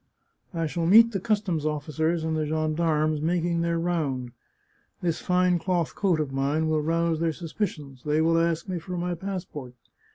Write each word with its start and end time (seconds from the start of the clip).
I 0.55 0.65
shall 0.65 0.87
meet 0.87 1.11
the 1.11 1.19
customs 1.19 1.63
officers 1.63 2.23
and 2.23 2.35
the 2.35 2.47
gendarmes 2.47 3.21
making 3.21 3.61
their 3.61 3.77
round. 3.77 4.31
This 5.03 5.19
fine 5.21 5.59
cloth 5.59 5.93
coat 5.93 6.19
of 6.19 6.31
mine 6.31 6.67
will 6.67 6.81
rouse 6.81 7.19
their 7.19 7.33
sus 7.33 7.53
picions; 7.53 8.01
they 8.03 8.19
will 8.19 8.39
ask 8.39 8.67
me 8.67 8.79
for 8.79 8.97
my 8.97 9.13
passport. 9.13 9.75